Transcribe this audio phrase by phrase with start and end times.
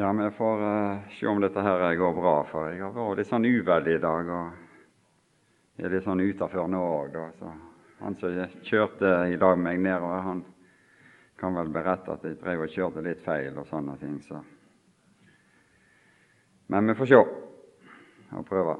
[0.00, 3.28] Ja, vi får uh, se om dette her går bra, for jeg har vært litt
[3.28, 4.28] sånn uvel i dag.
[4.32, 7.18] og er litt sånn utafor nå òg.
[7.36, 7.50] Så
[7.98, 10.40] han som kjørte i dag med meg nedover, han
[11.36, 14.14] kan vel berette at jeg drev og kjørte litt feil og sånne ting.
[14.24, 14.40] Så.
[16.72, 18.78] Men vi får se og prøve.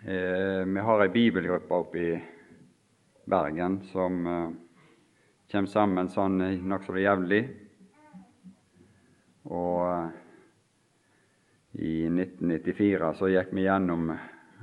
[0.00, 2.14] Eh, vi har ei bibelgruppe oppe i
[3.28, 4.48] Bergen som eh,
[5.52, 6.40] kommer sammen sånn
[6.72, 7.44] nokså jevnlig.
[9.50, 10.12] Og eh,
[11.84, 14.12] i 1994 så gikk vi gjennom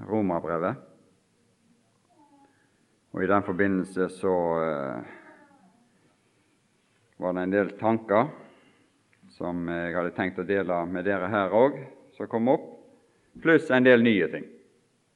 [0.07, 0.87] Romerbrevet.
[3.11, 5.17] Og i den forbindelse så eh,
[7.21, 8.31] var det en del tanker
[9.35, 11.77] som jeg hadde tenkt å dele med dere her òg,
[12.15, 12.65] som kom opp,
[13.41, 14.47] pluss en del nye ting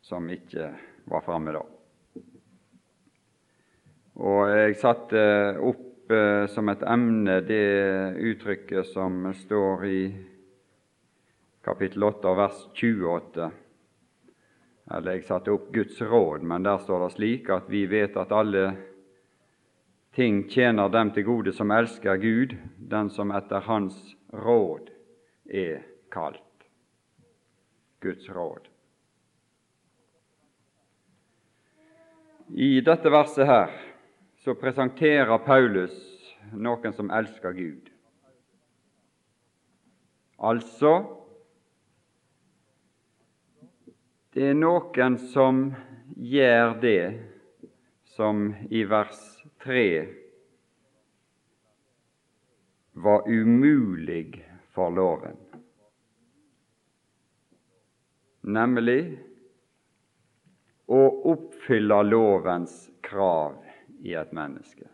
[0.06, 0.70] som ikke
[1.10, 1.64] var framme da.
[4.16, 5.22] Og jeg satte
[5.66, 5.82] opp
[6.54, 10.02] som et emne det uttrykket som står i
[11.66, 13.52] kapittel 8 vers 28
[14.94, 18.34] eller jeg satte opp Guds råd, men der står det slik at vi vet at
[18.36, 18.66] alle
[20.16, 23.98] ting tjener dem til gode som elsker Gud, den som etter Hans
[24.30, 24.92] råd
[25.50, 25.82] er
[26.14, 26.42] kalt.
[28.06, 28.70] Guds råd.
[32.54, 33.74] I dette verset her
[34.46, 35.94] så presenterer Paulus
[36.54, 37.88] noen som elsker Gud.
[40.38, 40.92] Altså
[44.36, 45.64] Det er noen som
[46.14, 47.02] gjør det
[48.14, 49.24] som i vers
[49.66, 49.88] 3
[53.08, 54.44] var umulig
[54.76, 55.40] for loven,
[58.44, 59.02] nemlig
[60.86, 63.65] å oppfylle lovens krav
[64.06, 64.88] i et menneske.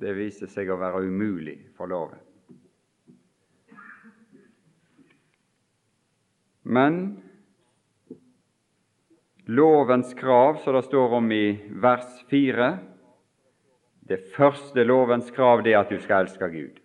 [0.00, 2.20] Det viser seg å være umulig for loven.
[6.64, 7.02] Men
[9.50, 12.66] Lovens krav, som det står om i vers 4,
[14.06, 16.76] det første lovens krav det er at du skal elske Gud.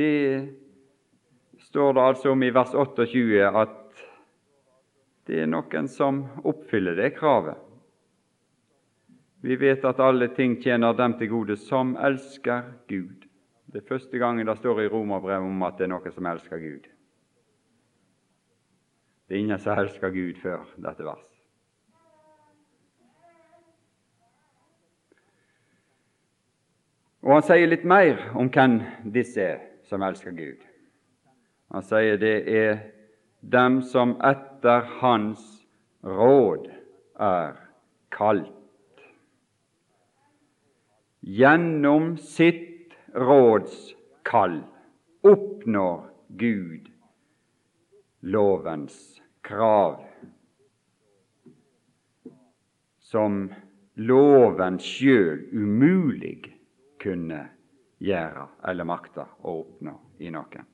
[0.00, 0.14] Det
[1.66, 4.00] står det altså om i vers 28 at
[5.28, 7.65] det er noen som oppfyller det kravet.
[9.46, 13.28] Vi vet at alle ting tjener dem til gode som elsker Gud.
[13.70, 16.58] Det er første gangen det står i Romerbrevet om at det er noen som elsker
[16.58, 16.88] Gud.
[19.28, 21.28] Det er ingen som elsker Gud før dette vers.
[27.22, 28.80] Og han sier litt mer om hvem
[29.14, 30.58] disse er som elsker Gud.
[31.70, 32.82] Han sier det er
[33.46, 35.46] dem som etter Hans
[36.02, 36.66] råd
[37.22, 37.58] er
[38.10, 38.55] kalt.
[41.26, 44.60] Gjennom sitt rådskall
[45.20, 46.86] oppnår Gud
[48.20, 50.04] lovens krav,
[52.98, 53.48] som
[53.94, 56.44] loven sjøl umulig
[57.02, 57.40] kunne
[57.98, 60.66] gjøre eller makte å oppnå i noen.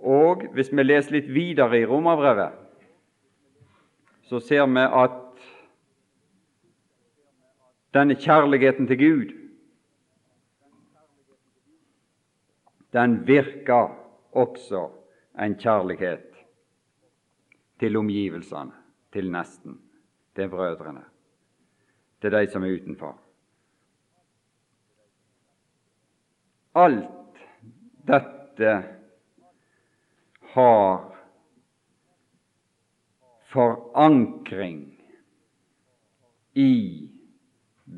[0.00, 2.56] Og hvis vi leser litt videre i Romerbrevet,
[4.24, 5.21] så ser vi at
[7.94, 9.32] denne kjærligheten til Gud,
[12.92, 13.96] den virker
[14.32, 14.90] også
[15.40, 16.28] en kjærlighet
[17.80, 18.72] til omgivelsene,
[19.12, 19.80] til nesten,
[20.36, 21.04] til brødrene,
[22.20, 23.18] til de som er utenfor.
[26.74, 27.40] Alt
[28.08, 28.84] dette
[30.54, 31.12] har
[33.52, 35.02] forankring
[36.54, 37.11] i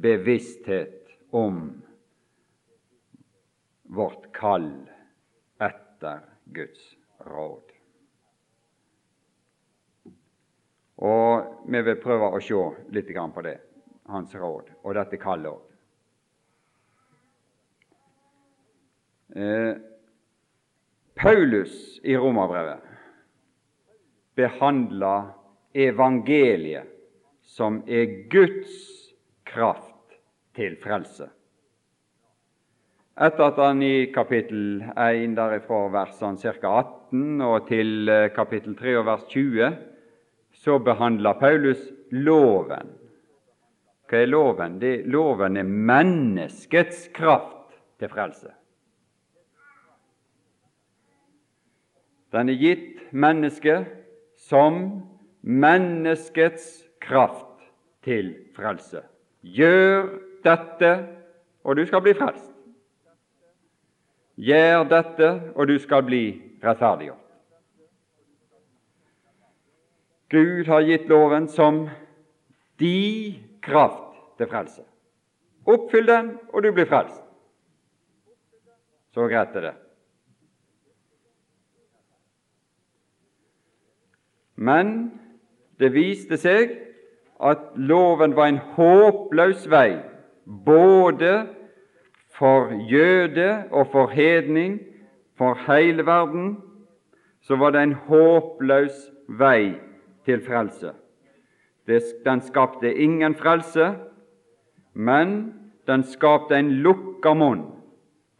[0.00, 1.82] bevissthet om
[3.82, 4.72] vårt kall
[5.58, 7.62] etter Guds råd.
[11.04, 13.58] Og vi vil prøve å se litt på det,
[14.06, 15.70] hans råd, og dette kallet òg.
[19.34, 19.74] Eh,
[21.14, 22.82] Paulus i Romerbrevet
[24.38, 25.32] behandler
[25.74, 26.90] evangeliet
[27.42, 28.74] som er Guds
[29.44, 29.93] kraft
[30.56, 31.28] til frelse.
[33.14, 36.72] Etter at han i kapittel 1 derifra versene ca.
[37.12, 39.68] 18 og til eh, kapittel 3 og vers 20
[40.64, 41.78] så behandler Paulus
[42.10, 42.90] loven.
[44.10, 44.78] Hva er loven?
[44.82, 48.50] Det, loven er menneskets kraft til frelse.
[52.34, 53.86] Den er gitt mennesket
[54.48, 54.80] som
[55.42, 57.62] menneskets kraft
[58.02, 59.04] til frelse.
[59.46, 60.08] Gjør
[60.44, 60.90] dette,
[61.64, 62.50] og du skal bli frelst.
[64.36, 66.24] Gjør dette, og du skal bli
[66.64, 67.20] rettferdiggjort.
[70.34, 71.84] Gud har gitt loven som
[72.82, 74.82] de kraft til frelse.
[75.66, 77.22] Oppfyll den, og du blir frelst.
[79.14, 79.74] Så greit er det.
[84.56, 84.88] Men
[85.78, 86.74] det viste seg
[87.42, 90.00] at loven var en håpløs vei
[90.46, 91.46] både
[92.34, 94.80] for jøde og for hedning,
[95.38, 96.56] for hele verden,
[97.40, 99.74] så var det en håpløs vei
[100.24, 100.92] til frelse.
[102.24, 103.94] Den skapte ingen frelse,
[104.94, 105.54] men
[105.86, 107.66] den skapte en lukka munn.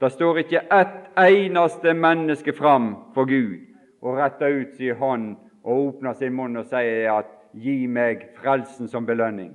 [0.00, 3.60] Det står ikke ett eneste menneske fram for Gud
[4.02, 8.88] og retter ut sin hånd og åpner sin munn og sier at 'gi meg frelsen
[8.88, 9.54] som belønning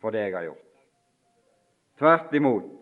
[0.00, 0.65] for det jeg har gjort'.
[1.98, 2.72] Tvert imot.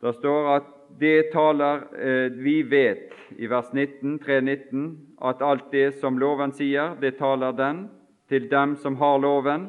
[0.00, 4.84] Det står at det taler eh, Vi vet i vers 19, 3.19
[5.20, 7.88] at alt det som loven sier, det taler den
[8.30, 9.68] til dem som har loven,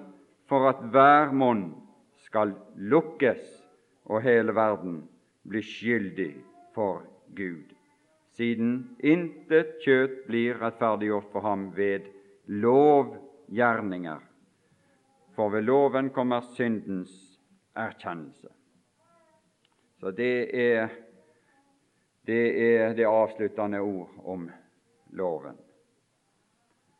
[0.50, 1.72] for at hver monn
[2.26, 3.42] skal lukkes
[4.10, 5.02] og hele verden
[5.50, 6.31] bli skyldig
[6.76, 7.04] for
[7.38, 7.70] Gud,
[8.38, 12.10] siden intet kjøtt blir rettferdiggjort for ham ved
[12.50, 14.22] lovgjerninger.
[15.38, 17.29] For ved loven kommer syndens
[17.80, 18.52] erkjennelse.
[20.00, 20.90] Så det er
[22.30, 22.44] det,
[22.76, 24.50] er det avsluttende ord om
[25.18, 25.58] loven.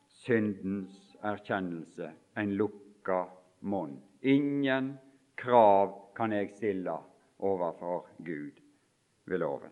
[0.08, 3.24] Syndens erkjennelse, en lukka
[3.60, 4.00] munn.
[4.20, 4.98] Ingen
[5.34, 6.96] krav kan jeg stille
[7.38, 8.58] overfor Gud
[9.24, 9.70] ved loven.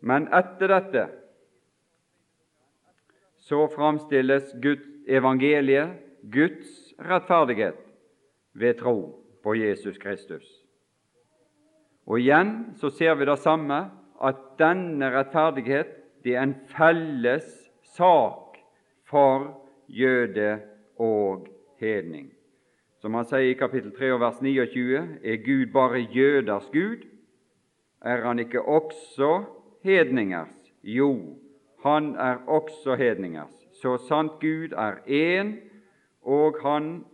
[0.00, 1.06] Men etter dette
[3.48, 7.78] så framstilles Guds evangeliet, Guds rettferdighet,
[8.52, 10.44] ved tro på Jesus Kristus.
[12.08, 13.78] Og igjen så ser vi det samme,
[14.20, 17.46] at denne rettferdighet det er en felles
[17.94, 18.58] sak
[19.08, 19.52] for
[19.88, 20.58] jøde
[20.98, 21.46] og
[21.80, 22.32] hedning.
[22.98, 27.06] Som han sier i kapittel 3 og vers 29, er Gud bare jøders Gud?
[28.02, 29.44] Er han ikke også
[29.86, 30.56] hedningers?
[30.82, 31.38] Jo,
[31.82, 33.54] han er også hedningers.
[33.82, 35.54] Så sant Gud er én,
[36.22, 37.04] og han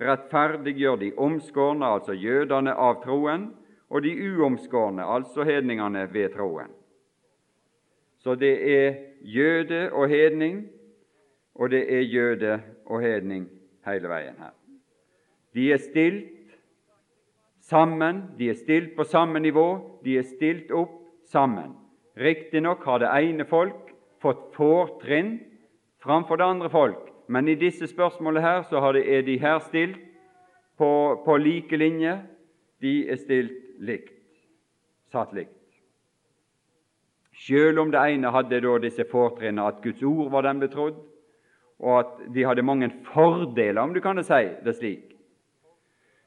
[0.00, 3.50] rettferdiggjør de omskårne, altså jødene, av troen,
[3.90, 6.72] og de uomskårne, altså hedningene, ved troen.
[8.18, 10.66] Så det er jøde og hedning,
[11.54, 13.48] og det er jøde og hedning
[13.86, 14.54] hele veien her.
[15.54, 16.56] De er stilt
[17.60, 20.98] sammen, de er stilt på samme nivå, de er stilt opp
[21.30, 21.76] sammen.
[22.16, 23.85] Riktignok har det ene folk
[24.22, 25.38] fått fortrinn
[26.02, 29.98] framfor det andre folk, men i disse spørsmålene her så er de her stilt
[30.78, 30.90] på,
[31.24, 32.20] på like linje.
[32.80, 34.12] De er stilt likt,
[35.10, 35.52] satt likt.
[37.36, 41.02] Selv om det ene hadde da disse fortrinnene at Guds ord var dem betrodd,
[41.80, 45.12] og at de hadde mange fordeler, om du kan si det slik.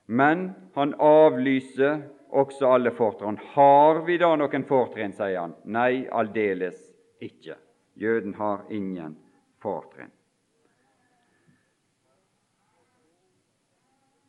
[0.06, 3.40] Men han avlyser også alle fortrinn.
[3.54, 5.56] Har vi da noen fortrinn, sier han.
[5.66, 6.78] Nei, aldeles
[7.22, 7.58] ikke.
[8.00, 9.18] Jøden har ingen
[9.60, 10.12] fortrinn.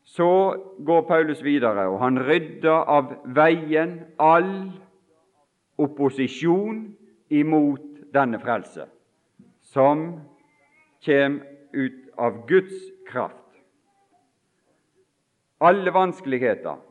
[0.05, 0.57] Så
[0.87, 4.73] går Paulus videre, og han rydder av veien all
[5.79, 6.83] opposisjon
[7.31, 8.89] imot denne frelse,
[9.63, 10.03] som
[11.07, 12.75] kommer ut av Guds
[13.07, 13.37] kraft.
[15.61, 16.83] Alle vanskeligheter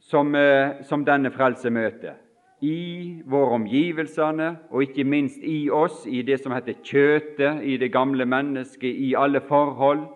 [0.00, 2.23] som, eh, som denne frelse møter,
[2.64, 7.90] i våre omgivelsene og ikke minst i oss, i det som heter kjøtet, i det
[7.92, 10.06] gamle mennesket, i alle forhold,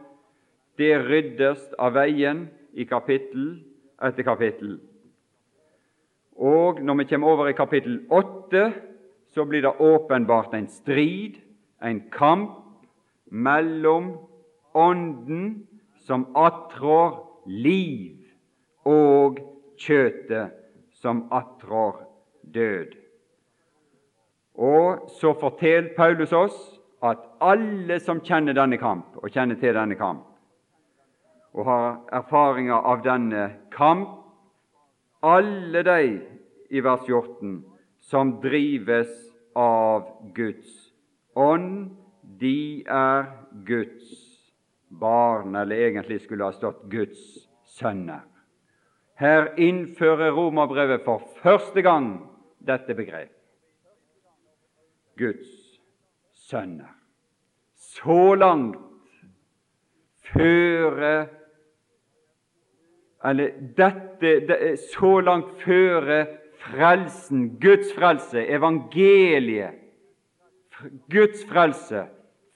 [0.79, 3.59] det ryddes av veien i kapittel
[4.05, 4.79] etter kapittel.
[6.39, 8.71] Og når vi kommer over i kapittel åtte,
[9.35, 11.41] så blir det åpenbart en strid,
[11.83, 12.65] en kamp,
[13.29, 14.15] mellom
[14.79, 15.67] Ånden,
[16.07, 17.19] som attrår
[17.51, 18.17] liv,
[18.89, 19.41] og
[19.81, 20.55] kjøtet,
[20.97, 22.08] som attrår
[22.55, 22.97] død.
[24.59, 26.57] Og så forteller Paulus oss
[27.03, 30.25] at alle som kjenner denne kamp, og kjenner til denne kamp,
[31.55, 34.17] og har erfaringer av denne kamp,
[35.23, 36.03] alle de
[36.71, 37.61] i vers 14
[38.11, 39.11] som drives
[39.59, 40.93] av Guds
[41.39, 41.95] ånd,
[42.39, 43.31] de er
[43.67, 44.11] Guds
[44.89, 47.21] barn, eller egentlig skulle ha stått Guds
[47.79, 48.25] sønner.
[49.19, 52.28] Her innfører Romerbrevet for første gang
[52.69, 53.33] dette begrep.
[55.19, 55.81] Guds
[56.49, 56.95] sønner.
[57.75, 58.79] Så langt
[60.33, 61.27] føre
[63.25, 66.27] Eller dette så langt føre
[66.59, 69.75] frelsen, Guds frelse, evangeliet,
[71.11, 72.05] Guds frelse,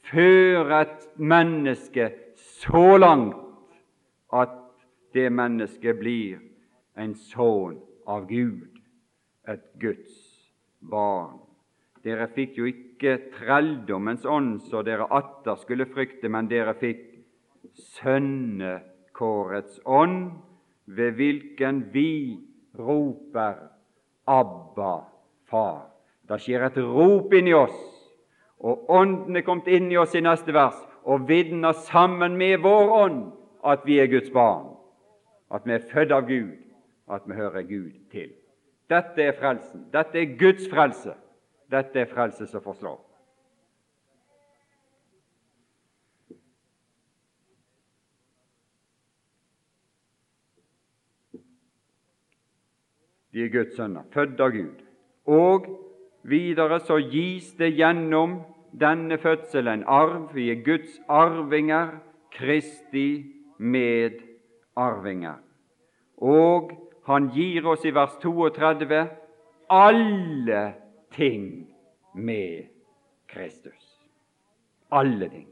[0.07, 3.37] fører et menneske så langt
[4.33, 4.55] at
[5.15, 6.39] det mennesket blir
[6.99, 8.72] en sønn av Gud,
[9.49, 10.13] et Guds
[10.91, 11.41] barn.
[12.03, 17.05] Dere fikk jo ikke trelldommens ånd så dere atter skulle frykte, men dere fikk
[18.03, 20.33] sønnekårets ånd,
[20.87, 22.39] ved hvilken vi
[22.79, 23.55] roper
[24.27, 25.05] Abba,
[25.47, 25.87] Far.
[26.29, 27.79] Det skjer et rop inni oss,
[28.63, 32.93] og Ånden er kommet inn i oss i neste vers og vitner sammen med vår
[32.99, 33.33] ånd
[33.67, 34.75] at vi er Guds barn,
[35.51, 36.55] at vi er født av Gud,
[37.11, 38.31] at vi hører Gud til.
[38.91, 39.87] Dette er frelsen.
[39.93, 41.15] Dette er Guds frelse.
[41.71, 43.01] Dette er frelse som forslår.
[53.33, 54.83] De er Guds sønner, født av Gud.
[55.25, 55.69] Og
[56.29, 58.43] videre så gis det gjennom
[58.77, 60.35] denne fødselen arv.
[60.35, 61.95] Vi er Guds arvinger,
[62.33, 63.25] Kristi
[63.59, 65.41] medarvinger.
[66.17, 69.07] Og han gir oss i vers 32
[69.73, 70.75] alle
[71.11, 71.75] ting
[72.15, 72.67] med
[73.27, 73.99] Kristus.
[74.89, 75.49] Alle ting.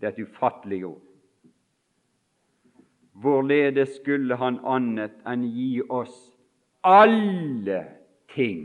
[0.00, 1.02] Det er et ufattelig ord.
[3.12, 6.14] Hvorledes skulle Han annet enn gi oss
[6.82, 7.80] alle
[8.34, 8.64] ting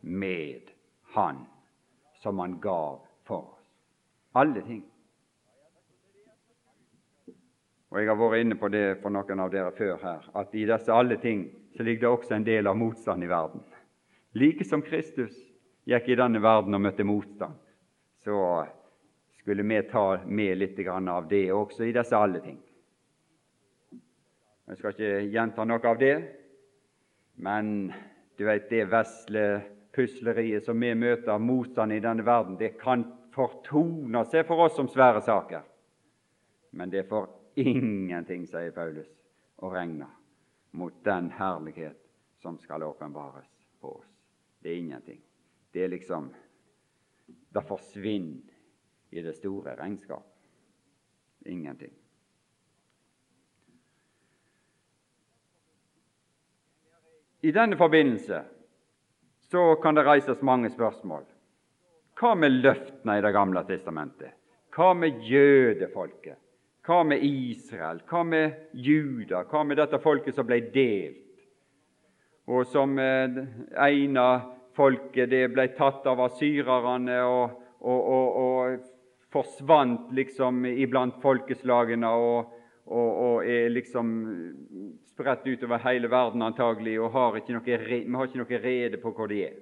[0.00, 0.72] med
[1.16, 1.44] Han
[2.20, 3.66] som Han gav for oss?
[4.34, 4.84] Alle ting.
[7.96, 10.66] Og Jeg har vært inne på det for noen av dere før her, at i
[10.68, 13.62] disse alle ting så ligger det også en del av motstand i verden.
[14.36, 15.32] Like som Kristus
[15.88, 17.54] gikk i denne verden og møtte motstand,
[18.20, 18.66] så
[19.40, 22.58] skulle vi ta med litt av det også i disse alle ting.
[24.68, 26.18] Jeg skal ikke gjenta noe av det,
[27.40, 27.94] men
[28.36, 29.46] du vet det vesle
[29.96, 34.76] pusleriet som vi møter av motstand i denne verden, det kan fortone seg for oss
[34.76, 35.64] som svære saker.
[36.76, 39.08] Men det får ingenting, sier Paulus,
[39.56, 40.08] å regne
[40.76, 41.98] mot den herlighet
[42.42, 43.48] som skal åpenbares
[43.80, 44.10] på oss.
[44.60, 45.20] Det er ingenting.
[45.72, 46.32] Det er liksom
[47.26, 48.52] Det forsvinner
[49.10, 50.26] i det store regnskap.
[51.46, 51.92] Ingenting.
[57.40, 58.42] I denne forbindelse
[59.48, 61.24] så kan det reises mange spørsmål.
[62.20, 64.32] Hva med løftene i Det gamle testamentet?
[64.76, 66.38] Hva med jødefolket?
[66.86, 67.98] Hva med Israel?
[68.06, 69.42] Hva med Juda?
[69.50, 71.22] Hva med dette folket som ble delt,
[72.46, 73.40] og som eh,
[73.88, 74.26] ene
[74.76, 78.84] folket det ble tatt av asyrerne og, og, og, og
[79.34, 82.52] forsvant liksom iblant folkeslagene og,
[82.86, 84.12] er liksom
[85.10, 89.10] spredt utover hele verden antagelig, og har ikke noe, vi har ikke noe rede på
[89.16, 89.56] hvor de er.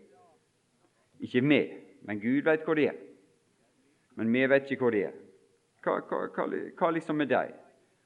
[1.24, 1.62] Ikke vi,
[2.04, 2.98] men Gud vet hvor de er.
[4.20, 5.23] Men vi vet ikke hvor de er.
[5.84, 6.48] Hva, hva,
[6.78, 7.52] hva liksom med dem?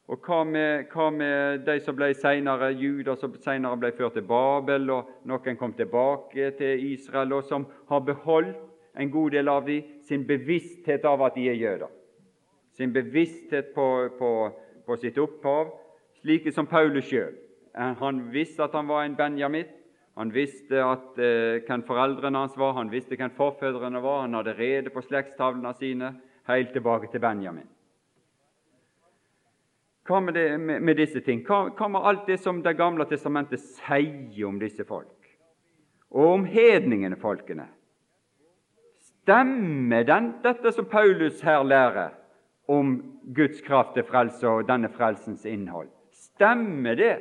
[0.08, 4.25] Og hva med, hva med, de som ble senere, juder, som senere ble ført til
[4.26, 8.56] Babel, og noen kom tilbake til Israel, og som har beholdt
[8.99, 11.92] en god del av dem sin bevissthet av at de er jøder?
[12.73, 14.30] Sin bevissthet på, på,
[14.87, 15.75] på sitt opphav,
[16.23, 17.37] slike som Paulus sjøl.
[17.76, 19.75] Han visste at han var en benjamitt.
[20.18, 24.25] Han visste at, eh, hvem foreldrene hans var, han visste hvem forfedrene var.
[24.25, 26.08] Han hadde rede på slektstavlene sine
[26.49, 27.67] helt tilbake til Benjamin.
[30.09, 31.43] Hva med, det, med, med disse ting?
[31.45, 35.12] Hva, hva, med alt det som Det gamle testamentet sier om disse folk?
[36.09, 37.67] Og om hedningene, folkene?
[39.05, 42.14] Stemmer den, dette som Paulus her lærer
[42.69, 42.97] om
[43.37, 45.93] Guds kraft til frelse og denne frelsens innhold?
[46.17, 47.14] Stemmer det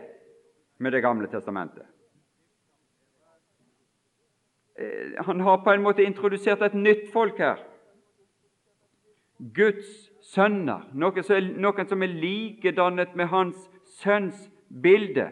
[0.80, 1.84] med Det gamle testamentet?
[4.80, 7.60] Eh, han har på en måte introdusert et nytt folk her.
[9.38, 13.68] Guds sønner, noen som er, noen som er likedannet med hans
[14.00, 15.30] sønns bilde.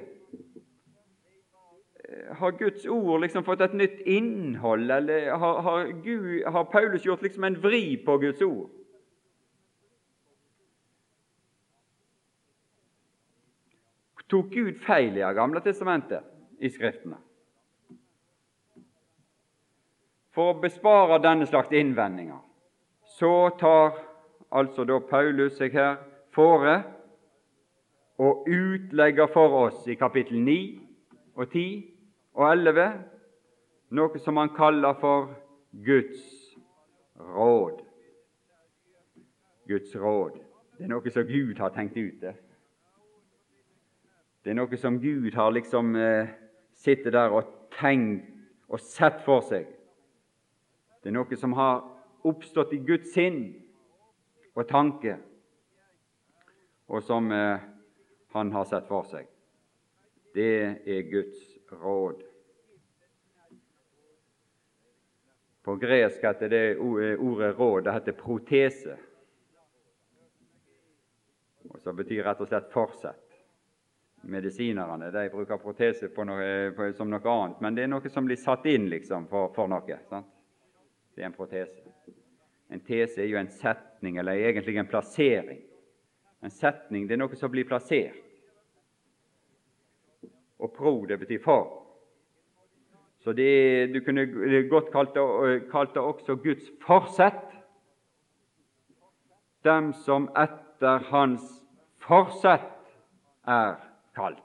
[2.06, 7.06] Eh, har Guds ord liksom fått et nytt innhold, eller har, har, Gud, har Paulus
[7.06, 8.70] gjort liksom en vri på Guds ord?
[14.30, 16.24] tok Gud feil i Det gamle testamentet,
[16.60, 17.20] i Skriftene.
[20.36, 22.42] For å bespare denne slags innvendinger
[23.16, 23.96] så tar
[24.52, 25.96] altså da Paulus seg her
[26.36, 26.82] fore
[28.20, 30.58] og utlegger for oss i kapittel 9
[31.36, 31.64] og 10
[32.36, 32.88] og 11
[33.96, 35.32] noe som han kaller for
[35.86, 36.24] Guds
[37.16, 37.80] råd.
[39.68, 40.40] Guds råd.
[40.78, 42.20] Det er noe som Gud har tenkt ut.
[42.22, 42.36] der.
[44.44, 46.28] det er noe som Gud har liksom eh,
[46.76, 47.48] sittet der og
[47.80, 48.28] tenkt
[48.68, 49.66] og sett for seg.
[51.04, 51.95] Det er noe som har
[52.26, 53.40] oppstått i Guds sinn
[54.56, 55.18] og tanke,
[56.88, 57.64] og som eh,
[58.36, 59.28] han har sett for seg.
[60.36, 60.56] Det
[60.86, 61.42] er Guds
[61.72, 62.24] råd.
[65.66, 68.98] På gresk heter det eh, ordet råd det heter protese,
[71.70, 73.22] og så betyr rett og slett forsett.
[74.26, 78.40] Medisinerne de bruker protese noe, på, som noe annet, men det er noe som blir
[78.42, 80.00] satt inn liksom, for, for noe.
[80.10, 80.32] Sant?
[81.16, 81.95] Det er en protese.
[82.70, 85.62] En tese er jo en setning, eller egentlig en plassering.
[86.44, 88.22] En setning det er noe som blir plassert.
[90.60, 91.82] Og pro, det betyr for.
[93.22, 94.26] Så det, du kunne
[94.70, 95.26] godt kalt det,
[95.72, 97.54] kalt det også Guds forsett.
[99.66, 101.46] Dem som etter Hans
[102.06, 102.70] forsett
[103.50, 103.80] er
[104.18, 104.42] kalt.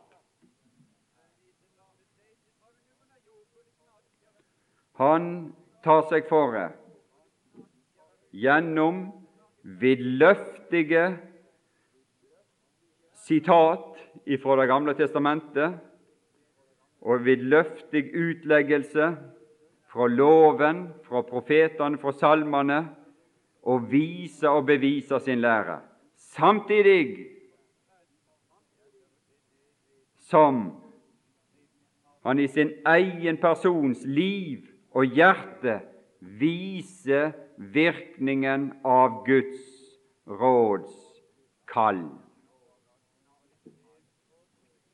[5.00, 5.52] Han
[5.84, 6.70] tar seg fore
[8.32, 9.08] gjennom
[9.62, 11.04] vidløftige
[13.26, 13.86] sitat
[14.42, 15.78] fra Det gamle testamentet
[17.00, 19.16] og vidløftig utleggelse
[19.90, 22.80] fra loven, fra profetene, fra salmene,
[23.62, 25.80] og vise og bevise sin lære.
[26.16, 27.26] Samtidig
[30.30, 30.70] som
[32.24, 35.80] han i sin egen persons liv og hjerte
[36.20, 39.60] vise virkningen av Guds
[40.26, 40.92] råds
[41.68, 42.08] kall.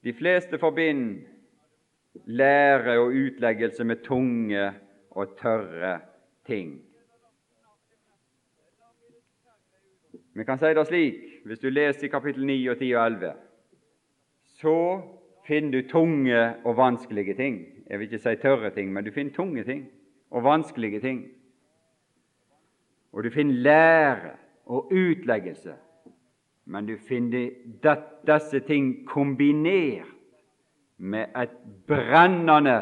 [0.02, 1.22] De fleste forbinder
[2.24, 4.72] lære og utleggelse med tunge
[5.10, 6.00] og tørre
[6.46, 6.80] ting.
[10.34, 13.32] Vi kan si det slik, hvis du leser i kapittel 9 og 10 og 11,
[14.58, 14.78] så
[15.46, 17.62] finner du tunge og vanskelige ting.
[17.86, 19.86] Jeg vil ikke si tørre ting, men du finner tunge ting
[20.30, 21.24] og vanskelige ting.
[23.16, 24.34] Og du finner lære
[24.68, 25.72] og utleggelse,
[26.68, 27.48] men du finner
[28.26, 30.12] disse ting kombinert
[30.98, 31.54] med et
[31.88, 32.76] brennende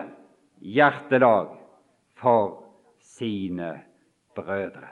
[0.58, 1.54] hjertelag
[2.18, 2.64] for
[2.98, 3.76] sine
[4.34, 4.90] brødre.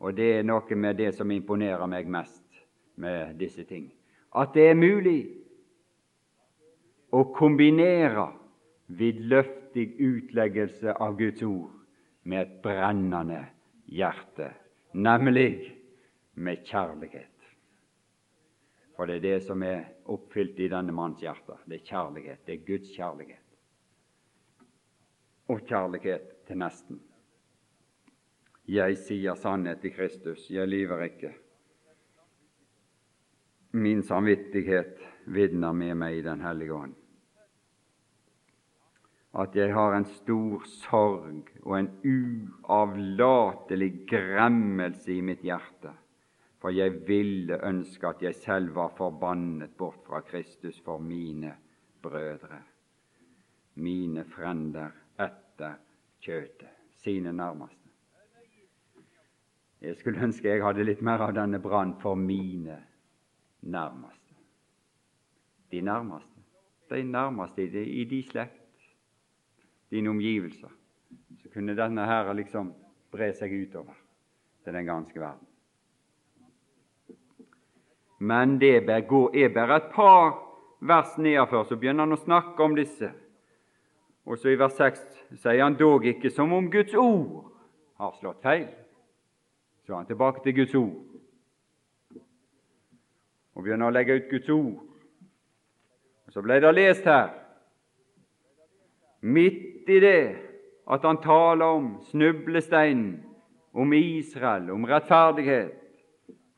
[0.00, 2.42] Og det er noe med det som imponerer meg mest
[2.98, 3.92] med disse ting.
[4.34, 5.20] At det er mulig
[7.14, 8.26] å kombinere
[8.90, 11.70] vidløftig utleggelse av Guds ord
[12.26, 13.44] med et brennende
[13.86, 14.50] hjerte,
[14.94, 15.76] nemlig
[16.34, 17.30] med kjærlighet.
[18.96, 21.58] For det er det som er oppfylt i denne manns hjerte.
[21.66, 22.44] Det er kjærlighet.
[22.46, 23.40] Det er Guds kjærlighet.
[25.50, 27.00] Og kjærlighet til nesten.
[28.70, 31.34] Jeg sier sannhet i Kristus, jeg lyver ikke.
[33.76, 36.94] Min samvittighet vitner med meg i Den hellige ånd
[39.34, 45.90] at jeg har en stor sorg og en uavlatelig gremmelse i mitt hjerte,
[46.62, 51.56] for jeg ville ønske at jeg selv var forbannet bort fra Kristus for mine
[52.02, 52.62] brødre,
[53.74, 55.80] mine frender etter
[56.22, 56.70] kjøtet,
[57.02, 57.80] sine nærmeste.
[59.82, 62.78] Jeg skulle ønske jeg hadde litt mer av denne brann for mine
[63.60, 64.38] nærmeste.
[65.74, 66.44] De nærmeste,
[66.90, 67.82] de nærmeste i de,
[68.16, 68.63] i slekt
[69.90, 70.70] dine omgivelser,
[71.42, 72.72] så kunne denne Herre liksom
[73.12, 73.96] bre seg utover
[74.64, 75.46] til den ganske verden.
[78.18, 80.38] Men det er bare et par
[80.80, 83.10] vers nedenfor, så begynner han å snakke om disse.
[84.24, 85.02] Og så i vers 6
[85.42, 87.50] sier han dog ikke som om Guds ord
[88.00, 88.68] har slått feil.
[89.84, 90.94] Så er han tilbake til Guds ord
[93.54, 94.80] og begynner å legge ut Guds ord.
[96.26, 97.30] Og Så ble det lest her
[99.84, 100.36] midt i det
[100.90, 103.24] at han taler om snublesteinen,
[103.72, 105.72] om Israel, om rettferdighet.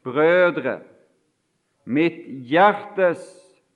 [0.03, 0.81] Brødre,
[1.85, 3.23] mitt hjertes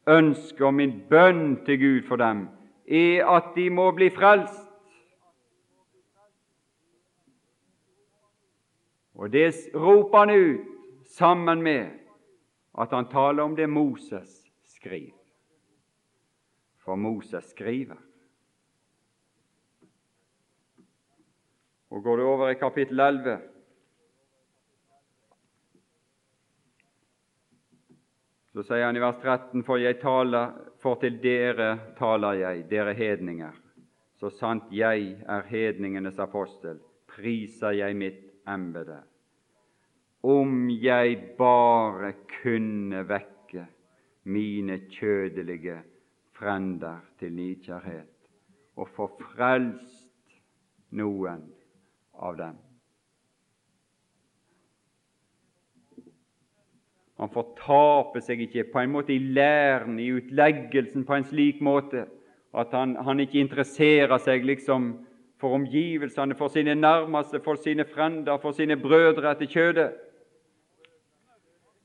[0.06, 2.48] ønske og min bønn til Gud for dem
[2.86, 4.66] er at de må bli frelst.
[9.14, 11.90] Og det roper han ut sammen med
[12.78, 15.16] at han taler om det Moses skriver.
[16.78, 18.09] For Moses skriver.
[21.90, 23.38] Og går du over i kapittel 11,
[28.54, 32.94] så sier han i vers 13.: For jeg taler, for til dere taler jeg, dere
[32.94, 33.58] hedninger.
[34.20, 39.02] Så sant jeg er hedningenes apostel, priser jeg mitt embete.
[40.22, 43.66] om jeg bare kunne vekke
[44.24, 45.78] mine kjødelige
[46.36, 48.28] frender til nidkjærhet
[48.76, 50.36] og få frelst
[50.90, 51.46] noen
[52.20, 52.58] av dem.
[57.20, 62.06] Han fortaper seg ikke på en måte i læren, i utleggelsen, på en slik måte
[62.56, 64.94] at han, han ikke interesserer seg liksom
[65.40, 69.90] for omgivelsene, for sine nærmeste, for sine frender, for sine brødre etter kjødet.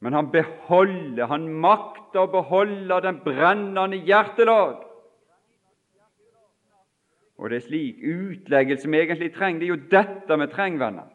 [0.03, 4.83] Men han beholder, han makter å beholde den brennende hjertelag.
[7.37, 9.59] Og det er slik utleggelse vi egentlig trenger.
[9.59, 11.11] Det er jo dette vi trenger, venner.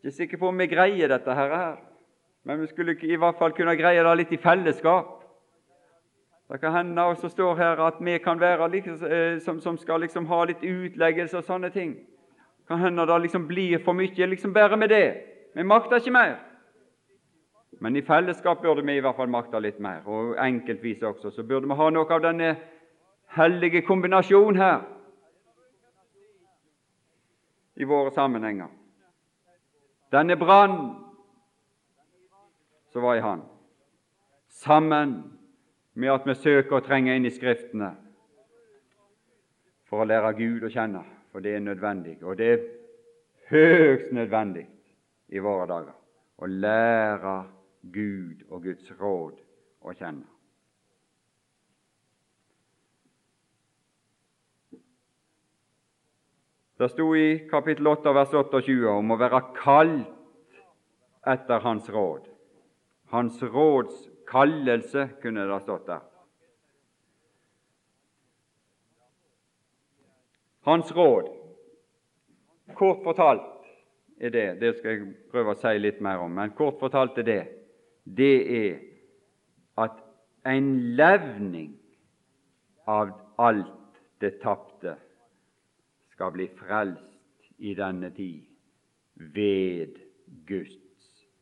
[0.00, 1.76] Ikke sikker på om vi greier dette her,
[2.44, 5.18] men vi skulle i hvert fall kunne greie det litt i fellesskap.
[6.50, 10.44] Det kan hende også står her at vi kan være liksom, som, skal liksom ha
[10.44, 11.94] litt utleggelse og sånne ting.
[12.68, 15.14] Kan hende det liksom blir for mye liksom bare med det.
[15.54, 16.34] Vi makter ikke mer.
[17.80, 21.30] Men i fellesskap burde vi i hvert fall makte litt mer, og enkeltvis også.
[21.30, 22.56] Så burde vi ha noe av denne
[23.36, 24.80] hellige kombinasjon her
[27.76, 28.68] i våre sammenhenger.
[30.12, 30.78] Denne brann
[32.92, 33.42] som var i Han,
[34.48, 35.14] sammen
[35.94, 37.92] med at vi søker å trenge inn i Skriftene
[39.86, 42.66] for å lære Gud å kjenne, for det er nødvendig, og det er
[43.50, 44.66] høyst nødvendig
[45.30, 45.94] i våre dager
[46.40, 47.36] å lære
[47.92, 49.40] Gud og Guds råd
[49.80, 50.26] å kjenne.
[56.80, 60.54] Det sto i kapittel 8 vers 28 om å være kalt
[61.28, 62.22] etter Hans råd.
[63.12, 66.06] Hans råds kallelse, kunne det ha stått der.
[70.64, 71.28] Hans råd,
[72.80, 73.68] kort fortalt,
[74.16, 77.28] er det Det skal jeg prøve å si litt mer om, men kort fortalt er
[77.28, 77.42] det
[78.04, 78.80] det er
[79.84, 80.00] at
[80.48, 81.76] en levning
[82.88, 84.96] av alt det tapte
[86.20, 88.42] skal bli frelst i denne tid
[89.14, 89.94] ved
[90.46, 90.74] Guds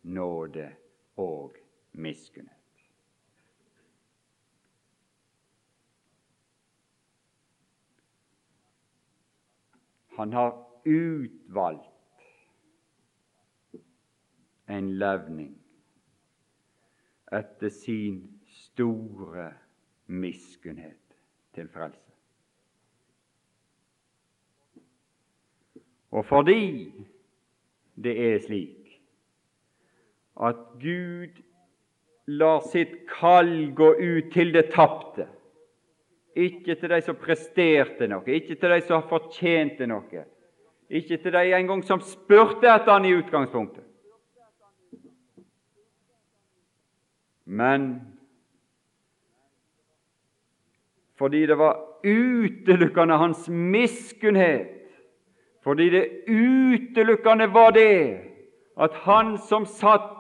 [0.02, 0.68] nåde
[1.16, 1.56] og
[1.92, 2.54] miskunnhet.
[10.14, 10.54] Han har
[10.86, 12.22] utvalgt
[14.68, 15.56] en levning
[17.32, 19.54] etter sin store
[20.06, 21.18] miskunnhet
[21.54, 22.07] til frelse.
[26.10, 26.92] Og fordi
[28.02, 29.00] det er slik
[30.38, 31.42] at Gud
[32.28, 35.26] lar sitt kall gå ut til det tapte,
[36.38, 40.22] ikke til de som presterte noe, ikke til de som fortjente noe,
[40.88, 43.84] ikke til de engang som spurte etter han i utgangspunktet.
[47.48, 47.90] Men
[51.18, 54.77] fordi det var utelukkende hans miskunnhet
[55.68, 58.20] fordi det utelukkende var det
[58.80, 60.14] at Han som satt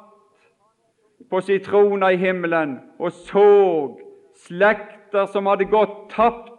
[1.30, 3.44] på sin trone i himmelen og så
[4.36, 6.52] slekter som hadde gått tapt,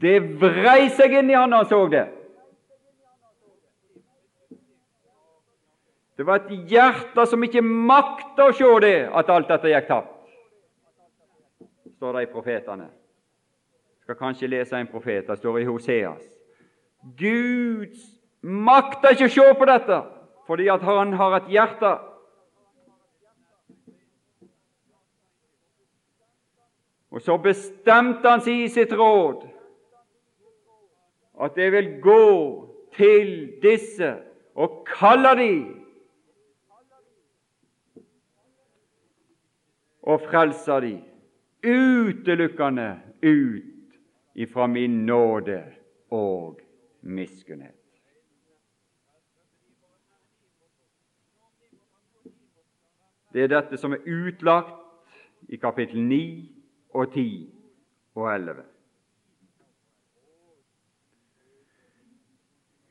[0.00, 2.02] det vrei seg inn i han da han så det.
[6.16, 10.12] Det var et hjerte som ikke makta å se det, at alt dette gikk tapt,
[11.96, 12.90] står det i profetene.
[13.96, 15.24] Jeg skal kanskje lese en profet.
[15.24, 16.28] Det står i Hoseas.
[17.02, 17.96] Gud
[18.40, 20.00] makter ikke å se på dette
[20.50, 21.90] fordi at han har et hjerte.
[27.10, 29.46] Og så bestemte han seg i sitt råd
[31.40, 32.24] at jeg vil gå
[32.98, 33.30] til
[33.62, 34.10] disse
[34.58, 35.52] og kalle de
[40.10, 40.96] og frelse de
[41.64, 42.88] utelukkende
[43.22, 43.94] ut
[44.34, 45.62] ifra min nåde
[46.10, 46.60] og
[47.02, 47.74] miskunnhet.
[53.32, 54.74] Det er dette som er utlagt
[55.48, 56.20] i kapittel 9
[56.94, 57.54] og 10
[58.14, 58.64] og 11.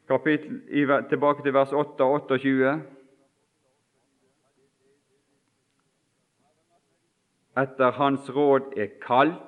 [0.07, 0.61] Kapittel,
[1.09, 2.81] tilbake til vers 8 og 28.
[7.57, 9.43] Etter Hans råd er kalt,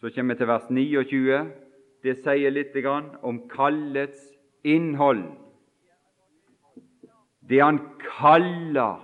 [0.00, 1.59] så kommer vi til vers 29.
[2.02, 2.76] Det sier litt
[3.22, 4.30] om kallets
[4.64, 5.24] innhold.
[7.48, 9.00] Det han kaller,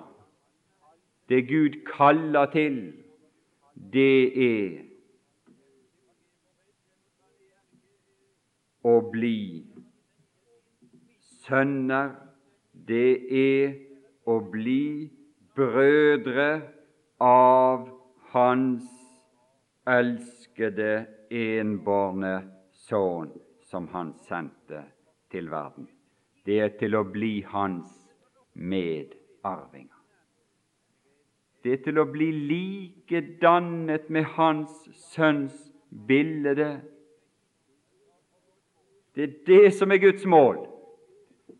[1.28, 2.78] det Gud kaller til,
[3.74, 4.86] det er
[8.86, 9.66] å bli
[11.44, 12.14] sønner,
[12.86, 13.10] det
[13.42, 13.74] er
[14.30, 15.10] å bli
[15.58, 16.50] brødre
[17.22, 17.88] av
[18.32, 18.86] Hans
[19.86, 22.55] elskede enbårne
[22.88, 24.84] Sønn, som Han sendte
[25.30, 25.88] til verden.
[26.46, 27.90] Det er til å bli Hans
[28.54, 29.92] medarvinger.
[31.64, 35.56] Det er til å bli likedannet med Hans Sønns
[36.06, 36.68] bilde.
[39.16, 40.60] Det er det som er Guds mål.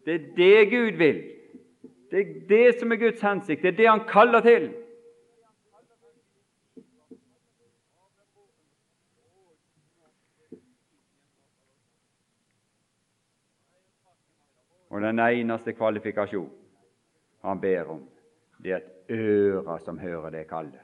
[0.07, 1.23] Det er det Gud vil.
[2.11, 3.63] Det er det som er Guds hensikt.
[3.63, 4.69] Det er det Han kaller til.
[14.91, 16.51] Og den eneste kvalifikasjon
[17.43, 18.03] han ber om,
[18.63, 20.83] det er et øre som hører det kallet.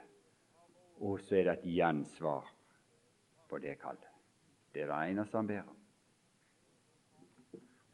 [1.01, 2.47] Og så er det et gjensvar
[3.51, 4.11] på det kallet.
[4.75, 5.77] Det er det eneste han ber om.